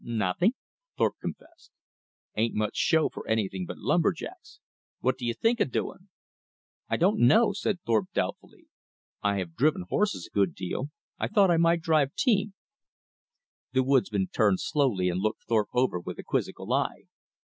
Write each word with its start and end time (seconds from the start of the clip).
"Nothing," 0.03 0.53
Thorpe 0.97 1.17
confessed. 1.21 1.69
"Ain't 2.35 2.55
much 2.55 2.75
show 2.75 3.07
for 3.07 3.27
anything 3.27 3.67
but 3.67 3.77
lumber 3.77 4.11
jacks. 4.13 4.59
What 4.99 5.19
did 5.19 5.25
you 5.25 5.35
think 5.35 5.59
of 5.59 5.69
doing?" 5.71 6.09
"I 6.89 6.97
don't 6.97 7.19
know," 7.19 7.53
said 7.53 7.81
Thorpe, 7.83 8.09
doubtfully. 8.11 8.65
"I 9.21 9.35
have 9.37 9.53
driven 9.53 9.83
horses 9.87 10.25
a 10.25 10.33
good 10.33 10.55
deal; 10.55 10.89
I 11.19 11.27
thought 11.27 11.51
I 11.51 11.57
might 11.57 11.81
drive 11.81 12.15
team." 12.15 12.55
The 13.73 13.83
woodsman 13.83 14.29
turned 14.33 14.59
slowly 14.59 15.07
and 15.07 15.21
looked 15.21 15.43
Thorpe 15.43 15.69
over 15.71 15.99
with 15.99 16.17
a 16.17 16.23
quizzical 16.23 16.73
eye. 16.73 17.03